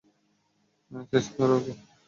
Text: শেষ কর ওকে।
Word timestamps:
শেষ 1.09 1.25
কর 1.35 1.49
ওকে। 1.57 1.73